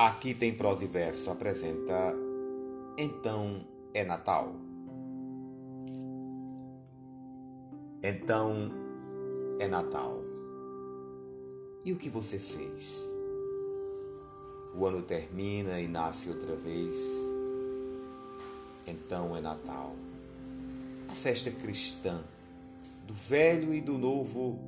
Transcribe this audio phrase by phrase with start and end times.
[0.00, 2.14] Aqui tem prosa e verso apresenta
[2.96, 4.54] Então é Natal.
[8.00, 8.70] Então
[9.58, 10.22] é Natal.
[11.84, 12.96] E o que você fez?
[14.72, 16.96] O ano termina e nasce outra vez.
[18.86, 19.96] Então é Natal.
[21.08, 22.22] A festa cristã
[23.04, 24.60] do velho e do novo,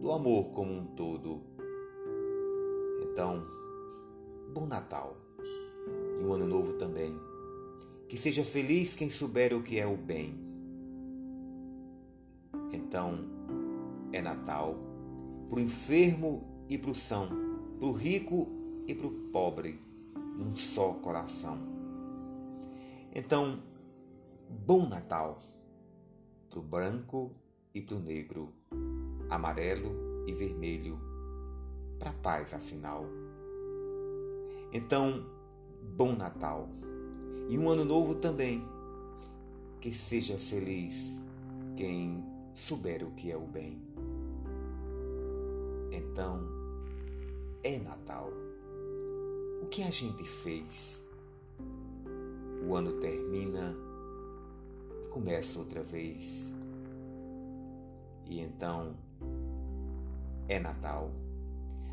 [0.00, 1.40] do amor como um todo.
[3.02, 3.57] Então,
[4.52, 5.16] bom Natal
[6.20, 7.18] e um ano novo também.
[8.08, 10.34] Que seja feliz quem souber o que é o bem.
[12.72, 13.18] Então,
[14.12, 14.76] é Natal
[15.48, 17.28] para o enfermo e para o são,
[17.78, 18.48] para o rico
[18.86, 19.80] e para o pobre,
[20.36, 21.58] num só coração.
[23.14, 23.62] Então,
[24.66, 25.42] bom Natal
[26.50, 27.32] para o branco
[27.74, 28.52] e para o negro,
[29.28, 30.98] amarelo e vermelho,
[31.98, 33.04] para paz afinal.
[34.72, 35.24] Então,
[35.96, 36.68] bom Natal
[37.48, 38.62] e um ano novo também.
[39.80, 41.22] Que seja feliz
[41.76, 43.80] quem souber o que é o bem.
[45.90, 46.40] Então,
[47.62, 48.30] é Natal.
[49.62, 51.02] O que a gente fez?
[52.66, 53.74] O ano termina
[55.04, 56.52] e começa outra vez.
[58.26, 58.94] E então,
[60.48, 61.10] é Natal.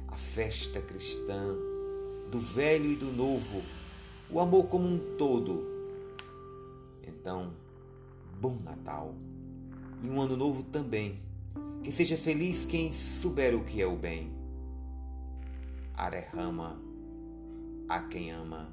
[0.07, 1.55] A festa cristã
[2.35, 3.63] do velho e do novo,
[4.29, 5.65] o amor como um todo.
[7.07, 7.53] Então,
[8.41, 9.15] bom Natal
[10.03, 11.17] e um ano novo também.
[11.81, 14.33] Que seja feliz quem souber o que é o bem.
[15.93, 16.77] Arehama
[17.87, 18.67] a quem ama.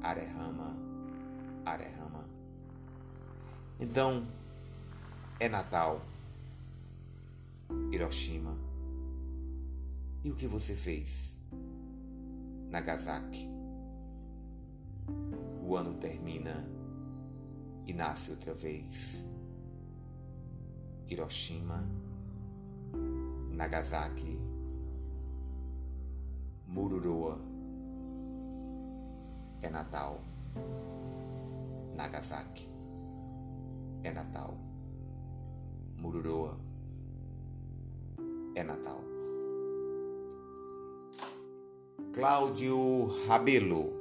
[0.00, 0.76] Arehama,
[1.66, 2.24] Arehama.
[3.80, 4.24] Então,
[5.40, 6.00] é Natal.
[7.90, 8.56] Hiroshima.
[10.22, 11.39] E o que você fez?
[12.70, 13.50] Nagasaki.
[15.66, 16.64] O ano termina
[17.84, 19.24] e nasce outra vez.
[21.08, 21.84] Hiroshima,
[23.50, 24.38] Nagasaki,
[26.68, 27.40] Mururoa.
[29.62, 30.20] É Natal.
[31.96, 32.68] Nagasaki.
[34.04, 34.56] É Natal.
[35.98, 36.56] Mururoa.
[38.54, 39.19] É Natal.
[42.12, 43.99] Cláudio Rabelo